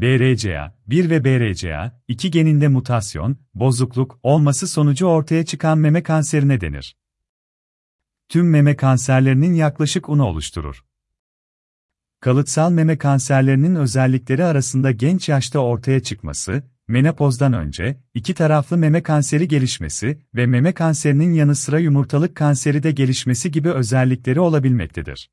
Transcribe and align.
BRCA1 0.00 1.10
ve 1.10 1.16
BRCA2 1.16 2.28
geninde 2.28 2.68
mutasyon, 2.68 3.36
bozukluk 3.54 4.18
olması 4.22 4.68
sonucu 4.68 5.06
ortaya 5.06 5.44
çıkan 5.44 5.78
meme 5.78 6.02
kanserine 6.02 6.60
denir. 6.60 6.96
Tüm 8.28 8.50
meme 8.50 8.76
kanserlerinin 8.76 9.54
yaklaşık 9.54 10.08
unu 10.08 10.24
oluşturur. 10.24 10.84
Kalıtsal 12.20 12.70
meme 12.70 12.98
kanserlerinin 12.98 13.74
özellikleri 13.74 14.44
arasında 14.44 14.90
genç 14.90 15.28
yaşta 15.28 15.58
ortaya 15.58 16.00
çıkması, 16.00 16.62
menopozdan 16.88 17.52
önce, 17.52 18.00
iki 18.14 18.34
taraflı 18.34 18.76
meme 18.76 19.02
kanseri 19.02 19.48
gelişmesi 19.48 20.22
ve 20.34 20.46
meme 20.46 20.72
kanserinin 20.72 21.32
yanı 21.32 21.54
sıra 21.54 21.78
yumurtalık 21.78 22.36
kanseri 22.36 22.82
de 22.82 22.90
gelişmesi 22.90 23.50
gibi 23.50 23.70
özellikleri 23.70 24.40
olabilmektedir. 24.40 25.30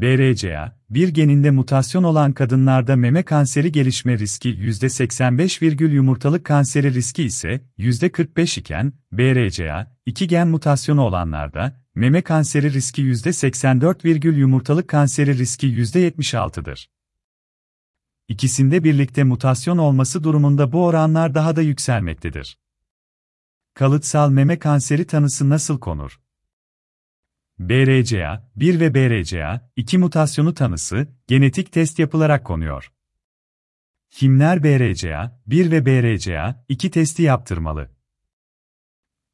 BRCA, 0.00 0.78
bir 0.90 1.08
geninde 1.08 1.50
mutasyon 1.50 2.02
olan 2.02 2.32
kadınlarda 2.32 2.96
meme 2.96 3.22
kanseri 3.22 3.72
gelişme 3.72 4.18
riski 4.18 4.48
%85, 4.48 5.92
yumurtalık 5.92 6.44
kanseri 6.44 6.94
riski 6.94 7.24
ise 7.24 7.60
%45 7.78 8.60
iken, 8.60 8.92
BRCA, 9.12 9.96
iki 10.06 10.28
gen 10.28 10.48
mutasyonu 10.48 11.02
olanlarda, 11.02 11.84
meme 11.94 12.22
kanseri 12.22 12.72
riski 12.72 13.02
%84, 13.02 14.36
yumurtalık 14.36 14.88
kanseri 14.88 15.38
riski 15.38 15.66
%76'dır. 15.66 16.90
İkisinde 18.28 18.84
birlikte 18.84 19.24
mutasyon 19.24 19.78
olması 19.78 20.24
durumunda 20.24 20.72
bu 20.72 20.84
oranlar 20.84 21.34
daha 21.34 21.56
da 21.56 21.62
yükselmektedir. 21.62 22.58
Kalıtsal 23.74 24.30
meme 24.30 24.58
kanseri 24.58 25.06
tanısı 25.06 25.48
nasıl 25.48 25.80
konur? 25.80 26.25
BRCA, 27.58 28.50
1 28.56 28.80
ve 28.80 28.94
BRCA, 28.94 29.70
2 29.76 29.98
mutasyonu 29.98 30.54
tanısı, 30.54 31.08
genetik 31.26 31.72
test 31.72 31.98
yapılarak 31.98 32.44
konuyor. 32.44 32.92
Kimler 34.10 34.64
BRCA, 34.64 35.40
1 35.46 35.70
ve 35.70 35.86
BRCA, 35.86 36.64
2 36.68 36.90
testi 36.90 37.22
yaptırmalı? 37.22 37.90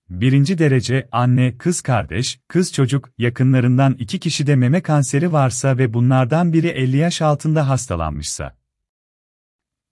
Birinci 0.08 0.58
derece 0.58 1.08
anne, 1.12 1.58
kız 1.58 1.80
kardeş, 1.80 2.40
kız 2.48 2.72
çocuk, 2.72 3.10
yakınlarından 3.18 3.94
iki 3.94 4.20
kişide 4.20 4.56
meme 4.56 4.80
kanseri 4.82 5.32
varsa 5.32 5.78
ve 5.78 5.94
bunlardan 5.94 6.52
biri 6.52 6.68
50 6.68 6.96
yaş 6.96 7.22
altında 7.22 7.68
hastalanmışsa. 7.68 8.58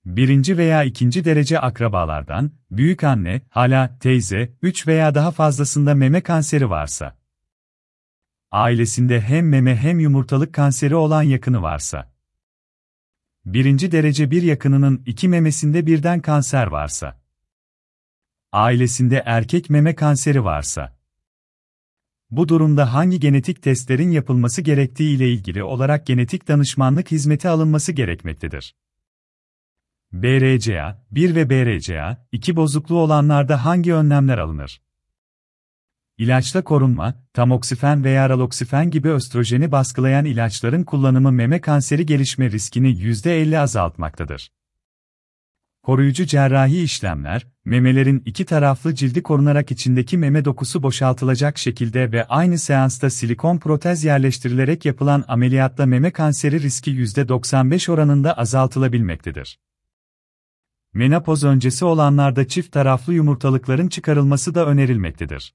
Birinci 0.04 0.58
veya 0.58 0.84
ikinci 0.84 1.24
derece 1.24 1.60
akrabalardan, 1.60 2.50
büyük 2.70 3.04
anne, 3.04 3.42
hala, 3.48 3.98
teyze, 3.98 4.52
3 4.62 4.86
veya 4.86 5.14
daha 5.14 5.30
fazlasında 5.30 5.94
meme 5.94 6.20
kanseri 6.20 6.70
varsa 6.70 7.19
ailesinde 8.50 9.20
hem 9.20 9.48
meme 9.48 9.76
hem 9.76 10.00
yumurtalık 10.00 10.54
kanseri 10.54 10.94
olan 10.94 11.22
yakını 11.22 11.62
varsa. 11.62 12.12
Birinci 13.44 13.92
derece 13.92 14.30
bir 14.30 14.42
yakınının 14.42 15.02
iki 15.06 15.28
memesinde 15.28 15.86
birden 15.86 16.20
kanser 16.20 16.66
varsa. 16.66 17.20
Ailesinde 18.52 19.22
erkek 19.26 19.70
meme 19.70 19.94
kanseri 19.94 20.44
varsa. 20.44 21.00
Bu 22.30 22.48
durumda 22.48 22.94
hangi 22.94 23.20
genetik 23.20 23.62
testlerin 23.62 24.10
yapılması 24.10 24.62
gerektiği 24.62 25.16
ile 25.16 25.30
ilgili 25.32 25.62
olarak 25.62 26.06
genetik 26.06 26.48
danışmanlık 26.48 27.10
hizmeti 27.10 27.48
alınması 27.48 27.92
gerekmektedir. 27.92 28.74
BRCA, 30.12 31.06
1 31.10 31.34
ve 31.34 31.50
BRCA, 31.50 32.26
2 32.32 32.56
bozukluğu 32.56 32.98
olanlarda 32.98 33.64
hangi 33.64 33.94
önlemler 33.94 34.38
alınır? 34.38 34.82
İlaçla 36.20 36.64
korunma, 36.64 37.14
tamoksifen 37.32 38.04
veya 38.04 38.28
raloksifen 38.28 38.90
gibi 38.90 39.08
östrojeni 39.08 39.72
baskılayan 39.72 40.24
ilaçların 40.24 40.84
kullanımı 40.84 41.32
meme 41.32 41.60
kanseri 41.60 42.06
gelişme 42.06 42.50
riskini 42.50 42.88
%50 42.88 43.58
azaltmaktadır. 43.58 44.52
Koruyucu 45.82 46.26
cerrahi 46.26 46.82
işlemler, 46.82 47.46
memelerin 47.64 48.22
iki 48.26 48.44
taraflı 48.44 48.94
cildi 48.94 49.22
korunarak 49.22 49.70
içindeki 49.70 50.18
meme 50.18 50.44
dokusu 50.44 50.82
boşaltılacak 50.82 51.58
şekilde 51.58 52.12
ve 52.12 52.24
aynı 52.24 52.58
seansta 52.58 53.10
silikon 53.10 53.58
protez 53.58 54.04
yerleştirilerek 54.04 54.84
yapılan 54.84 55.24
ameliyatla 55.28 55.86
meme 55.86 56.10
kanseri 56.10 56.62
riski 56.62 56.90
%95 56.90 57.90
oranında 57.92 58.32
azaltılabilmektedir. 58.38 59.58
Menopoz 60.94 61.44
öncesi 61.44 61.84
olanlarda 61.84 62.48
çift 62.48 62.72
taraflı 62.72 63.14
yumurtalıkların 63.14 63.88
çıkarılması 63.88 64.54
da 64.54 64.66
önerilmektedir. 64.66 65.54